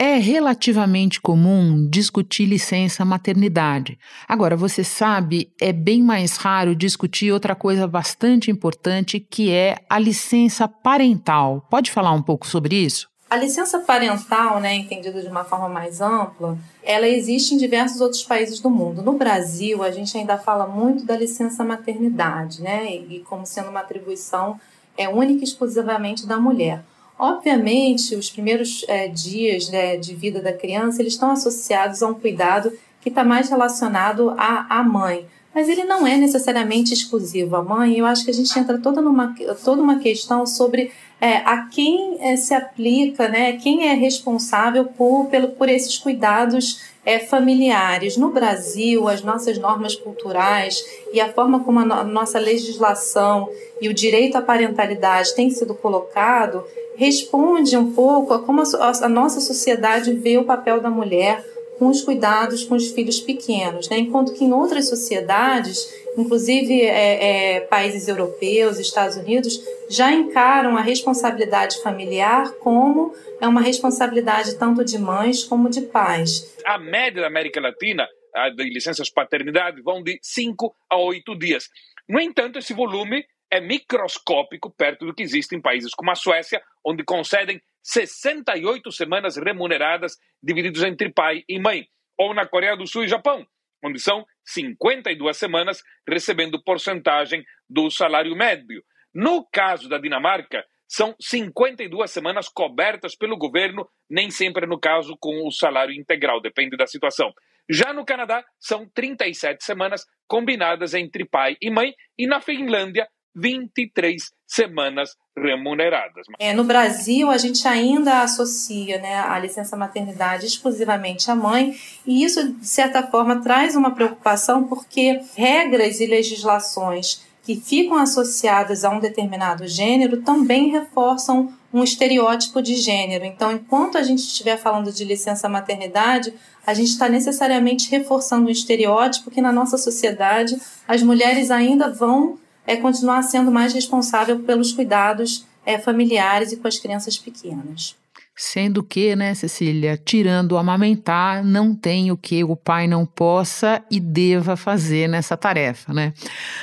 é 0.00 0.16
relativamente 0.16 1.20
comum 1.20 1.86
discutir 1.86 2.46
licença 2.46 3.04
maternidade. 3.04 3.98
Agora, 4.26 4.56
você 4.56 4.82
sabe, 4.82 5.52
é 5.60 5.74
bem 5.74 6.02
mais 6.02 6.38
raro 6.38 6.74
discutir 6.74 7.30
outra 7.30 7.54
coisa 7.54 7.86
bastante 7.86 8.50
importante, 8.50 9.20
que 9.20 9.52
é 9.52 9.76
a 9.90 9.98
licença 9.98 10.66
parental. 10.66 11.66
Pode 11.68 11.90
falar 11.90 12.12
um 12.12 12.22
pouco 12.22 12.46
sobre 12.46 12.76
isso? 12.76 13.10
A 13.28 13.36
licença 13.36 13.78
parental, 13.80 14.58
né, 14.58 14.74
entendida 14.74 15.20
de 15.20 15.28
uma 15.28 15.44
forma 15.44 15.68
mais 15.68 16.00
ampla, 16.00 16.56
ela 16.82 17.06
existe 17.06 17.54
em 17.54 17.58
diversos 17.58 18.00
outros 18.00 18.22
países 18.22 18.58
do 18.58 18.70
mundo. 18.70 19.02
No 19.02 19.12
Brasil, 19.12 19.82
a 19.82 19.90
gente 19.90 20.16
ainda 20.16 20.38
fala 20.38 20.66
muito 20.66 21.04
da 21.04 21.14
licença 21.14 21.62
maternidade, 21.62 22.62
né, 22.62 22.90
e 22.90 23.20
como 23.28 23.44
sendo 23.44 23.68
uma 23.68 23.80
atribuição 23.80 24.58
é, 24.96 25.06
única 25.10 25.42
e 25.42 25.44
exclusivamente 25.44 26.26
da 26.26 26.40
mulher. 26.40 26.82
Obviamente, 27.20 28.16
os 28.16 28.30
primeiros 28.30 28.82
é, 28.88 29.06
dias 29.06 29.68
né, 29.68 29.98
de 29.98 30.14
vida 30.14 30.40
da 30.40 30.54
criança 30.54 31.02
eles 31.02 31.12
estão 31.12 31.30
associados 31.30 32.02
a 32.02 32.06
um 32.06 32.14
cuidado 32.14 32.72
que 32.98 33.10
está 33.10 33.22
mais 33.22 33.50
relacionado 33.50 34.30
à, 34.38 34.78
à 34.78 34.82
mãe, 34.82 35.26
mas 35.54 35.68
ele 35.68 35.84
não 35.84 36.06
é 36.06 36.16
necessariamente 36.16 36.94
exclusivo 36.94 37.56
à 37.56 37.62
mãe. 37.62 37.98
Eu 37.98 38.06
acho 38.06 38.24
que 38.24 38.30
a 38.30 38.34
gente 38.34 38.56
entra 38.58 38.78
toda 38.78 39.00
numa 39.00 39.34
toda 39.64 39.82
uma 39.82 39.98
questão 39.98 40.46
sobre 40.46 40.92
é, 41.20 41.36
a 41.38 41.66
quem 41.66 42.18
é, 42.20 42.36
se 42.36 42.54
aplica, 42.54 43.28
né, 43.28 43.54
quem 43.54 43.88
é 43.88 43.94
responsável 43.94 44.86
por, 44.86 45.26
pelo, 45.26 45.48
por 45.48 45.68
esses 45.68 45.98
cuidados 45.98 46.80
é, 47.04 47.18
familiares. 47.18 48.16
No 48.16 48.30
Brasil, 48.30 49.08
as 49.08 49.22
nossas 49.22 49.58
normas 49.58 49.94
culturais 49.94 50.82
e 51.12 51.20
a 51.20 51.32
forma 51.32 51.60
como 51.60 51.80
a, 51.80 51.84
no, 51.84 51.94
a 51.94 52.04
nossa 52.04 52.38
legislação 52.38 53.48
e 53.80 53.88
o 53.88 53.94
direito 53.94 54.36
à 54.36 54.42
parentalidade 54.42 55.34
tem 55.34 55.50
sido 55.50 55.74
colocado 55.74 56.64
responde 57.00 57.78
um 57.78 57.92
pouco 57.92 58.34
a 58.34 58.40
como 58.40 58.60
a, 58.60 58.92
a 59.02 59.08
nossa 59.08 59.40
sociedade 59.40 60.12
vê 60.12 60.36
o 60.36 60.44
papel 60.44 60.82
da 60.82 60.90
mulher 60.90 61.42
com 61.80 61.88
os 61.88 62.02
cuidados 62.02 62.62
com 62.62 62.74
os 62.74 62.90
filhos 62.90 63.20
pequenos, 63.20 63.88
né? 63.88 63.96
enquanto 63.96 64.34
que 64.34 64.44
em 64.44 64.52
outras 64.52 64.86
sociedades, 64.86 65.90
inclusive 66.16 66.82
é, 66.82 67.54
é, 67.56 67.60
países 67.60 68.06
europeus, 68.06 68.78
Estados 68.78 69.16
Unidos, 69.16 69.58
já 69.88 70.12
encaram 70.12 70.76
a 70.76 70.82
responsabilidade 70.82 71.82
familiar 71.82 72.52
como 72.56 73.14
é 73.40 73.48
uma 73.48 73.62
responsabilidade 73.62 74.58
tanto 74.58 74.84
de 74.84 74.98
mães 74.98 75.42
como 75.42 75.70
de 75.70 75.80
pais. 75.80 76.54
A 76.66 76.76
média 76.76 77.22
da 77.22 77.28
América 77.28 77.58
Latina 77.62 78.06
de 78.54 78.64
licenças 78.64 79.08
paternidade 79.08 79.80
vão 79.80 80.02
de 80.02 80.18
5 80.20 80.76
a 80.90 80.98
8 80.98 81.34
dias. 81.38 81.70
No 82.06 82.20
entanto, 82.20 82.58
esse 82.58 82.74
volume 82.74 83.24
é 83.50 83.58
microscópico 83.58 84.70
perto 84.70 85.06
do 85.06 85.14
que 85.14 85.22
existe 85.22 85.56
em 85.56 85.60
países 85.62 85.94
como 85.94 86.10
a 86.10 86.14
Suécia, 86.14 86.62
onde 86.84 87.02
concedem 87.02 87.60
68 87.82 88.92
semanas 88.92 89.36
remuneradas 89.36 90.16
divididas 90.42 90.82
entre 90.82 91.12
pai 91.12 91.42
e 91.48 91.58
mãe, 91.58 91.86
ou 92.18 92.34
na 92.34 92.46
Coreia 92.46 92.76
do 92.76 92.86
Sul 92.86 93.04
e 93.04 93.08
Japão, 93.08 93.46
onde 93.84 93.98
são 93.98 94.24
52 94.44 95.36
semanas 95.36 95.82
recebendo 96.08 96.62
porcentagem 96.62 97.44
do 97.68 97.90
salário 97.90 98.36
médio. 98.36 98.82
No 99.14 99.46
caso 99.50 99.88
da 99.88 99.98
Dinamarca, 99.98 100.64
são 100.86 101.14
52 101.20 102.10
semanas 102.10 102.48
cobertas 102.48 103.14
pelo 103.16 103.36
governo, 103.36 103.88
nem 104.08 104.30
sempre 104.30 104.66
no 104.66 104.78
caso 104.78 105.16
com 105.20 105.46
o 105.46 105.50
salário 105.52 105.94
integral, 105.94 106.40
depende 106.40 106.76
da 106.76 106.86
situação. 106.86 107.32
Já 107.68 107.92
no 107.92 108.04
Canadá, 108.04 108.44
são 108.58 108.88
37 108.92 109.64
semanas 109.64 110.04
combinadas 110.26 110.92
entre 110.92 111.24
pai 111.24 111.56
e 111.62 111.70
mãe, 111.70 111.94
e 112.18 112.26
na 112.26 112.40
Finlândia, 112.40 113.08
23 113.36 114.32
semanas 114.44 115.16
remuneradas. 115.40 116.26
É, 116.38 116.52
no 116.52 116.64
Brasil, 116.64 117.30
a 117.30 117.38
gente 117.38 117.66
ainda 117.66 118.22
associa 118.22 118.98
né, 118.98 119.16
a 119.20 119.38
licença 119.38 119.76
maternidade 119.76 120.46
exclusivamente 120.46 121.30
à 121.30 121.34
mãe, 121.34 121.74
e 122.06 122.22
isso, 122.22 122.52
de 122.52 122.66
certa 122.66 123.02
forma, 123.02 123.40
traz 123.40 123.74
uma 123.74 123.92
preocupação 123.92 124.64
porque 124.64 125.20
regras 125.34 126.00
e 126.00 126.06
legislações 126.06 127.28
que 127.42 127.56
ficam 127.56 127.96
associadas 127.96 128.84
a 128.84 128.90
um 128.90 129.00
determinado 129.00 129.66
gênero 129.66 130.22
também 130.22 130.70
reforçam 130.70 131.52
um 131.72 131.82
estereótipo 131.82 132.60
de 132.60 132.74
gênero. 132.74 133.24
Então, 133.24 133.52
enquanto 133.52 133.96
a 133.96 134.02
gente 134.02 134.20
estiver 134.20 134.56
falando 134.56 134.92
de 134.92 135.04
licença 135.04 135.48
maternidade, 135.48 136.34
a 136.66 136.74
gente 136.74 136.90
está 136.90 137.08
necessariamente 137.08 137.90
reforçando 137.90 138.46
um 138.46 138.50
estereótipo 138.50 139.30
que 139.30 139.40
na 139.40 139.52
nossa 139.52 139.78
sociedade 139.78 140.60
as 140.86 141.02
mulheres 141.02 141.50
ainda 141.50 141.88
vão 141.88 142.38
é 142.66 142.76
continuar 142.76 143.22
sendo 143.22 143.50
mais 143.50 143.72
responsável 143.72 144.40
pelos 144.40 144.72
cuidados 144.72 145.44
é, 145.64 145.78
familiares 145.78 146.52
e 146.52 146.56
com 146.56 146.68
as 146.68 146.78
crianças 146.78 147.18
pequenas. 147.18 147.96
Sendo 148.36 148.82
que, 148.82 149.14
né, 149.14 149.34
Cecília, 149.34 150.00
tirando 150.02 150.52
o 150.52 150.56
amamentar, 150.56 151.44
não 151.44 151.74
tem 151.74 152.10
o 152.10 152.16
que 152.16 152.42
o 152.42 152.56
pai 152.56 152.86
não 152.86 153.04
possa 153.04 153.82
e 153.90 154.00
deva 154.00 154.56
fazer 154.56 155.08
nessa 155.08 155.36
tarefa, 155.36 155.92
né? 155.92 156.14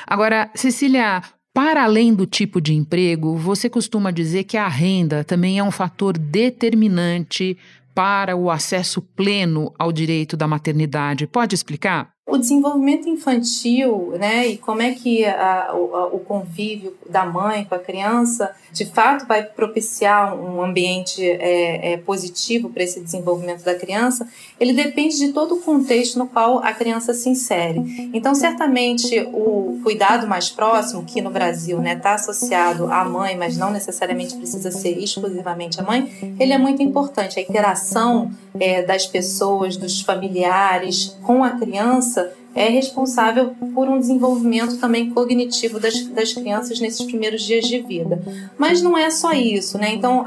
Agora, 0.07 0.49
Cecília, 0.55 1.21
para 1.53 1.83
além 1.83 2.15
do 2.15 2.25
tipo 2.25 2.59
de 2.59 2.73
emprego, 2.73 3.35
você 3.35 3.69
costuma 3.69 4.09
dizer 4.09 4.45
que 4.45 4.57
a 4.57 4.67
renda 4.67 5.23
também 5.23 5.59
é 5.59 5.63
um 5.63 5.71
fator 5.71 6.17
determinante 6.17 7.57
para 7.93 8.35
o 8.35 8.49
acesso 8.49 9.01
pleno 9.01 9.73
ao 9.77 9.91
direito 9.91 10.37
da 10.37 10.47
maternidade. 10.47 11.27
Pode 11.27 11.55
explicar? 11.55 12.09
O 12.27 12.37
desenvolvimento 12.37 13.07
infantil, 13.07 14.13
né, 14.19 14.47
e 14.47 14.57
como 14.57 14.81
é 14.81 14.91
que 14.91 15.23
a, 15.23 15.73
o, 15.73 16.17
o, 16.17 16.19
convívio 16.19 16.93
da 17.09 17.25
mãe 17.25 17.63
com 17.63 17.73
a 17.73 17.79
criança, 17.79 18.53
de 18.73 18.83
fato, 18.83 19.25
vai 19.25 19.43
propiciar 19.43 20.35
um 20.35 20.61
ambiente 20.61 21.23
é, 21.23 21.93
é, 21.93 21.97
positivo 21.97 22.69
para 22.69 22.83
esse 22.83 22.99
desenvolvimento 22.99 23.63
da 23.63 23.73
criança, 23.75 24.27
ele 24.59 24.73
depende 24.73 25.17
de 25.17 25.31
todo 25.31 25.55
o 25.55 25.61
contexto 25.61 26.19
no 26.19 26.27
qual 26.27 26.59
a 26.59 26.73
criança 26.73 27.13
se 27.13 27.29
insere. 27.29 28.11
Então, 28.13 28.35
certamente, 28.35 29.17
o 29.31 29.79
cuidado 29.81 30.27
mais 30.27 30.49
próximo, 30.49 31.05
que 31.05 31.21
no 31.21 31.29
Brasil 31.29 31.77
está 31.77 31.89
né, 31.89 31.95
tá 31.95 32.15
associado 32.15 32.91
à 32.91 33.05
mãe, 33.05 33.37
mas 33.37 33.55
não 33.55 33.71
necessariamente 33.71 34.35
precisa 34.35 34.69
ser 34.69 35.01
exclusivamente 35.01 35.79
a 35.79 35.83
mãe, 35.83 36.35
ele 36.37 36.51
é 36.51 36.57
muito 36.57 36.83
importante. 36.83 37.39
A 37.39 37.41
interação 37.41 38.31
é, 38.59 38.81
das 38.83 39.05
pessoas, 39.05 39.77
dos 39.77 40.01
familiares 40.01 41.15
com 41.23 41.41
a 41.41 41.51
criança 41.51 42.16
é 42.57 42.69
responsável 42.69 43.55
por 43.73 43.87
um 43.87 43.99
desenvolvimento 43.99 44.77
também 44.77 45.11
cognitivo 45.11 45.79
das, 45.79 46.07
das 46.07 46.33
crianças 46.33 46.79
nesses 46.79 47.05
primeiros 47.05 47.43
dias 47.43 47.67
de 47.67 47.79
vida. 47.79 48.19
Mas 48.57 48.81
não 48.81 48.97
é 48.97 49.11
só 49.11 49.31
isso, 49.31 49.77
né? 49.77 49.93
Então, 49.93 50.25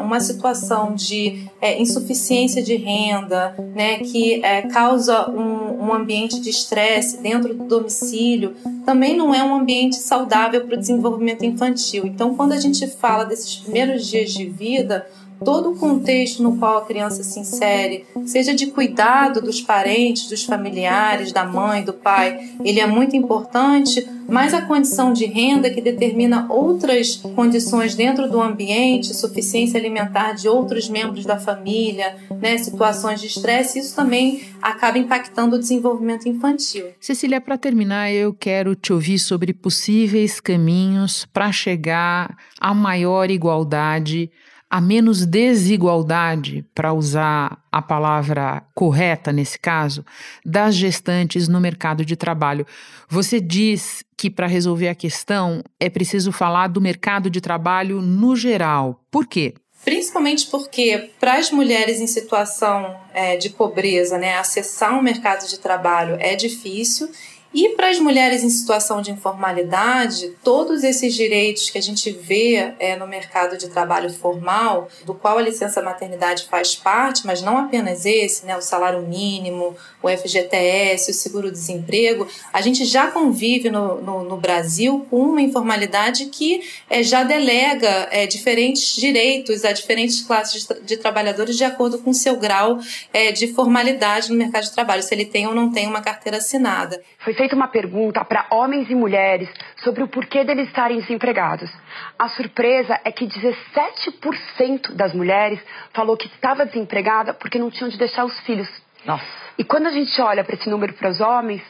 uma 0.00 0.18
situação 0.18 0.94
de 0.94 1.46
é, 1.60 1.80
insuficiência 1.80 2.62
de 2.62 2.76
renda, 2.76 3.54
né, 3.74 3.98
que 3.98 4.42
é, 4.42 4.62
causa 4.62 5.30
um, 5.30 5.86
um 5.86 5.92
ambiente 5.92 6.40
de 6.40 6.48
estresse 6.48 7.18
dentro 7.18 7.52
do 7.52 7.64
domicílio, 7.64 8.54
também 8.86 9.14
não 9.14 9.34
é 9.34 9.44
um 9.44 9.54
ambiente 9.54 9.96
saudável 9.96 10.64
para 10.64 10.76
o 10.76 10.78
desenvolvimento 10.78 11.44
infantil. 11.44 12.06
Então, 12.06 12.34
quando 12.34 12.52
a 12.52 12.60
gente 12.60 12.86
fala 12.86 13.24
desses 13.24 13.56
primeiros 13.56 14.06
dias 14.06 14.32
de 14.32 14.46
vida, 14.46 15.06
todo 15.44 15.72
o 15.72 15.76
contexto 15.76 16.42
no 16.42 16.56
qual 16.56 16.78
a 16.78 16.84
criança 16.84 17.22
se 17.22 17.38
insere, 17.40 18.06
seja 18.24 18.54
de 18.54 18.66
cuidado 18.68 19.40
dos 19.40 19.60
parentes, 19.60 20.28
dos 20.28 20.44
familiares, 20.44 21.32
da 21.32 21.44
mãe, 21.44 21.84
do 21.84 21.92
pai, 21.92 22.50
ele 22.64 22.80
é 22.80 22.86
muito 22.86 23.16
importante, 23.16 24.06
mas 24.28 24.52
a 24.52 24.62
condição 24.62 25.12
de 25.12 25.24
renda 25.26 25.70
que 25.70 25.80
determina 25.80 26.46
outras 26.48 27.16
condições 27.34 27.94
dentro 27.94 28.28
do 28.28 28.40
ambiente, 28.40 29.14
suficiência 29.14 29.78
alimentar 29.78 30.32
de 30.32 30.48
outros 30.48 30.88
membros 30.88 31.24
da 31.24 31.38
família, 31.38 32.16
né, 32.40 32.58
situações 32.58 33.20
de 33.20 33.26
estresse, 33.26 33.78
isso 33.78 33.94
também 33.94 34.42
acaba 34.60 34.98
impactando 34.98 35.56
o 35.56 35.58
desenvolvimento 35.58 36.28
infantil. 36.28 36.86
Cecília, 37.00 37.40
para 37.40 37.56
terminar, 37.56 38.12
eu 38.12 38.34
quero 38.34 38.74
te 38.74 38.92
ouvir 38.92 39.18
sobre 39.18 39.52
possíveis 39.52 40.40
caminhos 40.40 41.24
para 41.32 41.52
chegar 41.52 42.36
à 42.60 42.74
maior 42.74 43.30
igualdade 43.30 44.30
a 44.76 44.80
menos 44.80 45.24
desigualdade, 45.24 46.62
para 46.74 46.92
usar 46.92 47.64
a 47.72 47.80
palavra 47.80 48.62
correta 48.74 49.32
nesse 49.32 49.58
caso, 49.58 50.04
das 50.44 50.74
gestantes 50.74 51.48
no 51.48 51.58
mercado 51.58 52.04
de 52.04 52.14
trabalho. 52.14 52.66
Você 53.08 53.40
diz 53.40 54.04
que 54.18 54.28
para 54.28 54.46
resolver 54.46 54.88
a 54.88 54.94
questão 54.94 55.64
é 55.80 55.88
preciso 55.88 56.30
falar 56.30 56.68
do 56.68 56.78
mercado 56.78 57.30
de 57.30 57.40
trabalho 57.40 58.02
no 58.02 58.36
geral. 58.36 59.00
Por 59.10 59.26
quê? 59.26 59.54
Principalmente 59.82 60.46
porque, 60.48 61.10
para 61.18 61.38
as 61.38 61.50
mulheres 61.50 61.98
em 61.98 62.06
situação 62.06 63.00
é, 63.14 63.38
de 63.38 63.48
pobreza, 63.48 64.18
né, 64.18 64.36
acessar 64.36 64.92
um 64.92 65.02
mercado 65.02 65.48
de 65.48 65.58
trabalho 65.58 66.18
é 66.20 66.36
difícil 66.36 67.08
e 67.56 67.70
para 67.70 67.88
as 67.88 67.98
mulheres 67.98 68.44
em 68.44 68.50
situação 68.50 69.00
de 69.00 69.10
informalidade, 69.10 70.34
todos 70.44 70.84
esses 70.84 71.14
direitos 71.14 71.70
que 71.70 71.78
a 71.78 71.80
gente 71.80 72.10
vê 72.10 72.74
é, 72.78 72.96
no 72.96 73.06
mercado 73.06 73.56
de 73.56 73.70
trabalho 73.70 74.12
formal, 74.12 74.90
do 75.06 75.14
qual 75.14 75.38
a 75.38 75.42
licença 75.42 75.80
maternidade 75.80 76.44
faz 76.50 76.76
parte, 76.76 77.26
mas 77.26 77.40
não 77.40 77.56
apenas 77.56 78.04
esse, 78.04 78.44
né, 78.44 78.54
o 78.58 78.60
salário 78.60 79.00
mínimo, 79.00 79.74
o 80.02 80.08
FGTS, 80.08 81.10
o 81.10 81.14
seguro-desemprego, 81.14 82.28
a 82.52 82.60
gente 82.60 82.84
já 82.84 83.10
convive 83.10 83.70
no, 83.70 84.02
no, 84.02 84.22
no, 84.24 84.36
Brasil 84.36 85.06
com 85.08 85.22
uma 85.22 85.40
informalidade 85.40 86.26
que 86.26 86.60
é, 86.90 87.02
já 87.02 87.22
delega 87.22 88.08
é, 88.10 88.26
diferentes 88.26 88.96
direitos 88.96 89.64
a 89.64 89.72
diferentes 89.72 90.20
classes 90.20 90.66
de, 90.66 90.80
de, 90.82 90.96
trabalhadores 90.98 91.56
de 91.56 91.64
acordo 91.64 91.98
com 92.00 92.12
seu 92.12 92.36
grau 92.36 92.78
é, 93.14 93.32
de 93.32 93.48
formalidade 93.48 94.30
no 94.30 94.36
mercado 94.36 94.64
de 94.64 94.72
trabalho, 94.72 95.02
se 95.02 95.14
ele 95.14 95.24
tem 95.24 95.46
ou 95.46 95.54
não 95.54 95.72
tem 95.72 95.86
uma 95.86 96.02
carteira 96.02 96.36
assinada. 96.36 97.02
Foi 97.24 97.34
feita 97.46 97.54
uma 97.54 97.68
pergunta 97.68 98.24
para 98.24 98.46
homens 98.50 98.90
e 98.90 98.94
mulheres 98.94 99.48
sobre 99.76 100.02
o 100.02 100.08
porquê 100.08 100.42
deles 100.42 100.66
estarem 100.66 100.98
desempregados. 100.98 101.70
A 102.18 102.28
surpresa 102.30 102.98
é 103.04 103.12
que 103.12 103.24
17% 103.24 104.92
das 104.92 105.14
mulheres 105.14 105.60
falou 105.92 106.16
que 106.16 106.26
estava 106.26 106.66
desempregada 106.66 107.32
porque 107.32 107.58
não 107.58 107.70
tinham 107.70 107.88
de 107.88 107.96
deixar 107.96 108.24
os 108.24 108.36
filhos. 108.40 108.68
Nossa. 109.04 109.24
E 109.56 109.62
quando 109.62 109.86
a 109.86 109.90
gente 109.90 110.20
olha 110.20 110.42
para 110.42 110.56
esse 110.56 110.68
número 110.68 110.92
para 110.94 111.08
os 111.08 111.20
homens, 111.20 111.62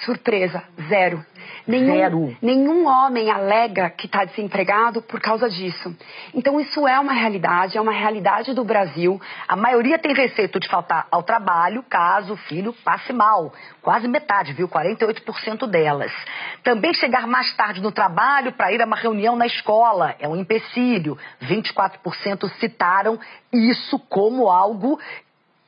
surpresa, 0.00 0.62
zero. 0.88 1.24
Nenhum, 1.66 1.94
Zero. 1.94 2.36
nenhum 2.42 2.86
homem 2.86 3.30
alega 3.30 3.88
que 3.88 4.06
está 4.06 4.24
desempregado 4.24 5.00
por 5.00 5.18
causa 5.20 5.48
disso. 5.48 5.96
Então, 6.34 6.60
isso 6.60 6.86
é 6.86 6.98
uma 7.00 7.12
realidade, 7.12 7.78
é 7.78 7.80
uma 7.80 7.92
realidade 7.92 8.52
do 8.52 8.64
Brasil. 8.64 9.20
A 9.48 9.56
maioria 9.56 9.98
tem 9.98 10.14
receito 10.14 10.60
de 10.60 10.68
faltar 10.68 11.06
ao 11.10 11.22
trabalho 11.22 11.82
caso 11.82 12.34
o 12.34 12.36
filho 12.36 12.74
passe 12.84 13.12
mal. 13.12 13.52
Quase 13.80 14.06
metade, 14.08 14.52
viu? 14.52 14.68
48% 14.68 15.66
delas. 15.66 16.12
Também 16.62 16.92
chegar 16.92 17.26
mais 17.26 17.54
tarde 17.56 17.80
no 17.80 17.92
trabalho 17.92 18.52
para 18.52 18.72
ir 18.72 18.82
a 18.82 18.86
uma 18.86 18.96
reunião 18.96 19.34
na 19.36 19.46
escola 19.46 20.14
é 20.18 20.28
um 20.28 20.36
empecilho. 20.36 21.18
24% 21.42 22.48
citaram 22.58 23.18
isso 23.52 23.98
como 24.08 24.48
algo 24.48 24.98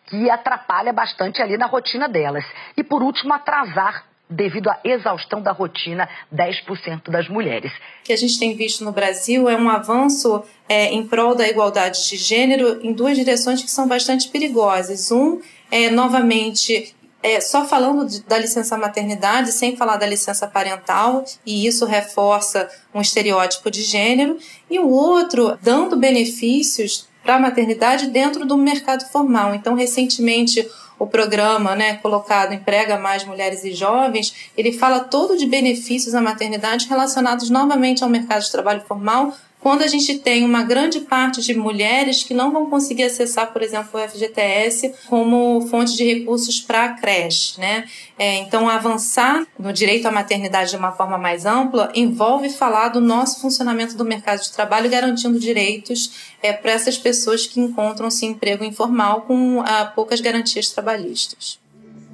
que 0.07 0.31
atrapalha 0.31 0.93
bastante 0.93 1.43
ali 1.43 1.57
na 1.57 1.67
rotina 1.67 2.09
delas. 2.09 2.45
E 2.77 2.85
por 2.85 3.03
último, 3.03 3.33
atrasar 3.33 4.05
devido 4.29 4.69
à 4.69 4.81
exaustão 4.85 5.41
da 5.41 5.53
rotina 5.53 6.09
10% 6.35 7.11
das 7.11 7.29
mulheres. 7.29 7.71
O 8.01 8.05
que 8.05 8.13
a 8.13 8.17
gente 8.17 8.39
tem 8.39 8.55
visto 8.57 8.85
no 8.85 8.93
Brasil 8.93 9.49
é 9.49 9.57
um 9.57 9.69
avanço 9.69 10.43
é, 10.69 10.87
em 10.87 11.07
prol 11.07 11.35
da 11.35 11.49
igualdade 11.49 12.09
de 12.09 12.17
gênero 12.17 12.81
em 12.83 12.93
duas 12.93 13.17
direções 13.17 13.63
que 13.63 13.71
são 13.71 13.87
bastante 13.87 14.29
perigosas. 14.29 15.13
Um 15.13 15.41
é, 15.71 15.91
novamente, 15.91 16.95
é, 17.23 17.41
só 17.41 17.65
falando 17.65 18.07
de, 18.07 18.23
da 18.23 18.39
licença 18.39 18.77
maternidade, 18.77 19.53
sem 19.53 19.77
falar 19.77 19.97
da 19.97 20.07
licença 20.07 20.47
parental, 20.47 21.25
e 21.45 21.67
isso 21.67 21.85
reforça 21.85 22.69
um 22.93 23.01
estereótipo 23.01 23.71
de 23.71 23.83
gênero, 23.83 24.39
e 24.69 24.79
o 24.79 24.89
outro 24.89 25.57
dando 25.63 25.97
benefícios 25.97 27.09
para 27.23 27.37
a 27.37 27.41
maternidade 27.41 28.07
dentro 28.07 28.47
do 28.47 28.57
mercado 28.57 29.05
formal. 29.11 29.55
Então, 29.55 29.75
recentemente, 29.75 30.67
o 30.99 31.07
programa 31.07 31.75
né, 31.75 31.97
colocado 31.97 32.55
Emprega 32.55 32.99
Mais 32.99 33.25
Mulheres 33.25 33.65
e 33.65 33.73
Jovens, 33.73 34.51
ele 34.57 34.73
fala 34.73 35.01
todo 35.01 35.37
de 35.37 35.47
benefícios 35.47 36.15
à 36.15 36.21
maternidade 36.21 36.89
relacionados 36.89 37.51
novamente 37.51 38.03
ao 38.03 38.11
mercado 38.11 38.43
de 38.43 38.51
trabalho 38.51 38.83
formal, 38.83 39.35
quando 39.67 39.83
a 39.83 39.89
gente 39.89 40.21
tem 40.21 40.45
uma 40.45 40.63
grande 40.63 41.01
parte 41.01 41.43
de 41.43 41.53
mulheres 41.53 42.23
que 42.23 42.33
não 42.33 42.53
vão 42.53 42.71
conseguir 42.71 43.03
acessar, 43.03 43.53
por 43.53 43.63
exemplo, 43.63 44.01
o 44.01 44.09
FGTS 44.09 44.95
como 45.09 45.61
fonte 45.63 45.97
de 45.97 46.05
recursos 46.05 46.61
para 46.61 46.85
a 46.85 46.89
creche. 46.91 47.61
Né? 47.61 47.85
É, 48.17 48.37
então, 48.37 48.69
avançar 48.71 49.45
no 49.59 49.73
direito 49.73 50.07
à 50.07 50.13
maternidade 50.13 50.71
de 50.71 50.77
uma 50.77 50.93
forma 50.93 51.19
mais 51.19 51.45
ampla 51.45 51.91
envolve 51.97 52.49
falar 52.49 52.91
do 52.91 53.01
nosso 53.01 53.41
funcionamento 53.41 53.97
do 53.97 54.05
mercado 54.05 54.41
de 54.41 54.53
trabalho, 54.53 54.89
garantindo 54.89 55.37
direitos 55.37 56.37
é, 56.41 56.53
para 56.53 56.71
essas 56.71 56.97
pessoas 56.97 57.45
que 57.45 57.59
encontram-se 57.59 58.25
em 58.25 58.31
emprego 58.31 58.63
informal 58.63 59.23
com 59.23 59.65
ah, 59.67 59.85
poucas 59.97 60.21
garantias 60.21 60.71
trabalhistas. 60.71 61.59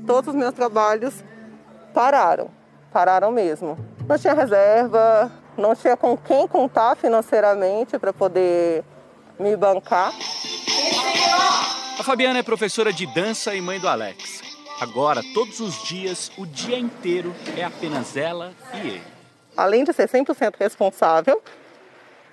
Todos 0.07 0.33
os 0.33 0.35
meus 0.35 0.55
trabalhos 0.55 1.12
pararam, 1.93 2.49
pararam 2.91 3.31
mesmo. 3.31 3.77
Não 4.09 4.19
tinha 4.19 4.33
reserva, 4.33 5.31
não 5.57 5.75
tinha 5.75 5.97
com 5.97 6.17
quem 6.17 6.47
contar 6.49 6.97
financeiramente 6.97 7.99
para 7.99 8.12
poder 8.12 8.85
me 9.38 9.57
bancar. 9.57 10.12
A 11.99 12.03
Fabiana 12.03 12.38
é 12.38 12.43
professora 12.43 12.93
de 12.93 13.07
dança 13.07 13.55
e 13.55 13.61
mãe 13.61 13.79
do 13.79 13.88
Alex. 13.88 14.43
Agora, 14.81 15.23
todos 15.35 15.61
os 15.61 15.83
dias, 15.85 16.33
o 16.37 16.47
dia 16.47 16.79
inteiro 16.79 17.35
é 17.57 17.62
apenas 17.62 18.17
ela 18.17 18.53
e 18.75 18.88
ele. 18.88 19.03
Além 19.57 19.85
de 19.85 19.93
ser 19.93 20.09
100% 20.09 20.55
responsável, 20.59 21.41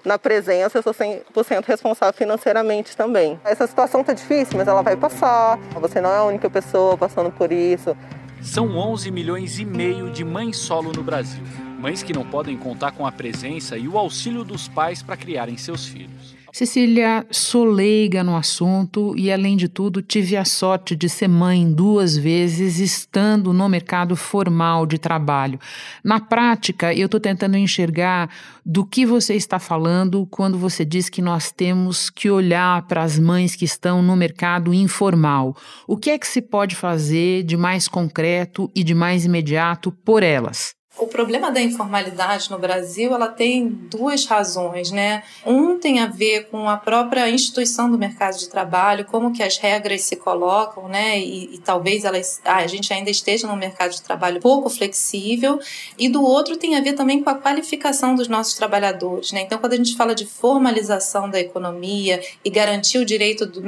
na 0.03 0.17
presença 0.17 0.77
eu 0.77 0.82
sou 0.82 0.93
100% 0.93 1.65
responsável 1.65 2.13
financeiramente 2.13 2.95
também. 2.95 3.39
Essa 3.43 3.67
situação 3.67 4.03
tá 4.03 4.13
difícil, 4.13 4.58
mas 4.58 4.67
ela 4.67 4.82
vai 4.82 4.95
passar. 4.95 5.58
Você 5.79 5.99
não 5.99 6.12
é 6.12 6.17
a 6.17 6.23
única 6.23 6.49
pessoa 6.49 6.97
passando 6.97 7.32
por 7.32 7.51
isso. 7.51 7.95
São 8.41 8.78
11 8.78 9.12
milhões 9.12 9.60
e 9.60 9.65
meio 9.65 10.10
de 10.10 10.23
mães 10.23 10.58
solo 10.58 10.93
no 10.93 11.04
Brasil. 11.04 11.43
Mães 11.80 12.02
que 12.02 12.13
não 12.13 12.25
podem 12.25 12.58
contar 12.58 12.91
com 12.91 13.06
a 13.06 13.12
presença 13.12 13.78
e 13.78 13.88
o 13.88 13.97
auxílio 13.97 14.45
dos 14.45 14.67
pais 14.67 15.04
para 15.04 15.17
criarem 15.17 15.58
seus 15.58 15.86
filhos. 15.86 16.38
Cecília, 16.51 17.25
sou 17.29 17.63
leiga 17.63 18.23
no 18.23 18.35
assunto 18.35 19.13
e, 19.15 19.31
além 19.31 19.55
de 19.55 19.69
tudo, 19.69 20.01
tive 20.01 20.35
a 20.35 20.43
sorte 20.43 20.95
de 20.95 21.07
ser 21.07 21.27
mãe 21.27 21.71
duas 21.71 22.17
vezes, 22.17 22.79
estando 22.79 23.53
no 23.53 23.69
mercado 23.69 24.15
formal 24.15 24.85
de 24.85 24.97
trabalho. 24.97 25.59
Na 26.03 26.19
prática, 26.19 26.93
eu 26.93 27.05
estou 27.05 27.19
tentando 27.19 27.55
enxergar 27.55 28.29
do 28.65 28.83
que 28.83 29.05
você 29.05 29.35
está 29.35 29.59
falando 29.59 30.25
quando 30.25 30.57
você 30.57 30.83
diz 30.83 31.07
que 31.07 31.21
nós 31.21 31.51
temos 31.51 32.09
que 32.09 32.29
olhar 32.29 32.81
para 32.88 33.03
as 33.03 33.19
mães 33.19 33.55
que 33.55 33.65
estão 33.65 34.01
no 34.01 34.15
mercado 34.15 34.73
informal. 34.73 35.55
O 35.88 35.97
que 35.97 36.09
é 36.09 36.17
que 36.17 36.27
se 36.27 36.41
pode 36.41 36.75
fazer 36.75 37.43
de 37.43 37.55
mais 37.55 37.88
concreto 37.88 38.69
e 38.75 38.83
de 38.83 38.95
mais 38.95 39.23
imediato 39.23 39.91
por 39.91 40.23
elas? 40.23 40.78
O 40.97 41.08
problema 41.08 41.49
da 41.49 41.62
informalidade 41.62 42.49
no 42.49 42.58
Brasil, 42.58 43.13
ela 43.13 43.30
tem 43.30 43.69
duas 43.69 44.25
razões, 44.25 44.91
né? 44.91 45.23
Um 45.45 45.78
tem 45.78 45.99
a 45.99 46.08
ver 46.08 46.49
com 46.49 46.67
a 46.67 46.75
própria 46.75 47.30
instituição 47.30 47.89
do 47.89 47.97
mercado 47.97 48.38
de 48.38 48.49
trabalho, 48.49 49.06
como 49.06 49.32
que 49.32 49.41
as 49.41 49.58
regras 49.58 50.02
se 50.02 50.17
colocam, 50.17 50.89
né? 50.89 51.17
E, 51.17 51.56
e 51.56 51.58
talvez 51.60 52.04
elas, 52.04 52.41
ah, 52.43 52.58
a 52.58 52.67
gente 52.67 52.91
ainda 52.91 53.10
esteja 53.10 53.47
num 53.47 53.56
mercado 53.56 53.91
de 53.91 54.02
trabalho 54.02 54.41
pouco 54.41 54.69
flexível. 54.69 55.60
E 55.97 56.10
do 56.10 56.21
outro 56.21 56.58
tem 56.58 56.75
a 56.75 56.82
ver 56.82 56.93
também 56.93 57.23
com 57.23 57.30
a 57.30 57.36
qualificação 57.36 58.15
dos 58.15 58.28
nossos 58.28 58.56
trabalhadores, 58.56 59.32
né? 59.32 59.41
Então, 59.41 59.60
quando 59.60 59.73
a 59.73 59.78
gente 59.78 59.95
fala 59.95 60.13
de 60.13 60.25
formalização 60.25 61.30
da 61.30 61.39
economia 61.39 62.19
e 62.43 62.49
garantir 62.49 62.97
o 62.97 63.06
direito 63.06 63.45
do, 63.45 63.62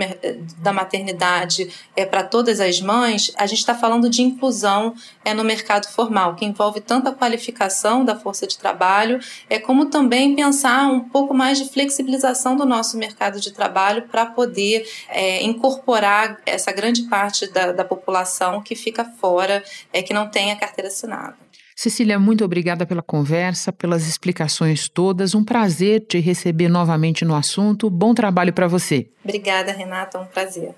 da 0.58 0.74
maternidade 0.74 1.70
é, 1.96 2.06
para 2.06 2.24
todas 2.24 2.60
as 2.60 2.82
mães, 2.82 3.32
a 3.38 3.46
gente 3.46 3.60
está 3.60 3.76
falando 3.76 4.10
de 4.10 4.22
inclusão 4.22 4.96
é, 5.24 5.34
no 5.34 5.46
mercado 5.46 5.88
formal, 5.88 6.36
que 6.36 6.44
envolve 6.44 6.82
tanto 6.82 7.08
a 7.08 7.21
qualificação 7.22 8.04
da 8.04 8.16
força 8.16 8.48
de 8.48 8.58
trabalho, 8.58 9.20
é 9.48 9.60
como 9.60 9.86
também 9.86 10.36
pensar 10.36 10.88
um 10.92 11.02
pouco 11.02 11.36
mais 11.36 11.60
de 11.60 11.70
flexibilização 11.70 12.56
do 12.56 12.66
nosso 12.66 12.98
mercado 12.98 13.40
de 13.40 13.52
trabalho 13.52 14.08
para 14.08 14.26
poder 14.26 14.84
é, 15.08 15.44
incorporar 15.44 16.40
essa 16.48 16.72
grande 16.72 17.04
parte 17.04 17.46
da, 17.54 17.72
da 17.72 17.86
população 17.86 18.60
que 18.60 18.74
fica 18.76 19.06
fora, 19.06 19.64
é, 19.94 20.02
que 20.02 20.16
não 20.16 20.28
tem 20.28 20.52
a 20.52 20.56
carteira 20.56 20.88
assinada. 20.88 21.36
Cecília, 21.76 22.20
muito 22.20 22.44
obrigada 22.44 22.88
pela 22.88 23.04
conversa, 23.04 23.72
pelas 23.72 24.08
explicações 24.08 24.90
todas. 24.90 25.36
Um 25.36 25.44
prazer 25.44 26.02
te 26.02 26.20
receber 26.20 26.70
novamente 26.70 27.24
no 27.24 27.36
assunto. 27.36 27.88
Bom 27.88 28.16
trabalho 28.16 28.52
para 28.52 28.68
você. 28.68 29.10
Obrigada, 29.24 29.72
Renata. 29.72 30.20
Um 30.20 30.26
prazer. 30.26 30.74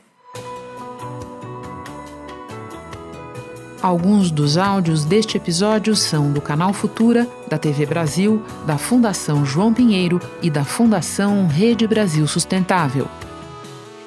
Alguns 3.84 4.32
dos 4.32 4.58
áudios 4.58 5.04
deste 5.04 5.36
episódio 5.36 5.94
são 5.94 6.32
do 6.32 6.40
canal 6.40 6.72
Futura, 6.72 7.28
da 7.50 7.58
TV 7.58 7.86
Brasil, 7.86 8.42
da 8.66 8.78
Fundação 8.78 9.46
João 9.46 9.74
Pinheiro 9.74 10.22
e 10.42 10.50
da 10.50 10.64
Fundação 10.64 11.48
Rede 11.48 11.86
Brasil 11.86 12.26
Sustentável. 12.26 13.10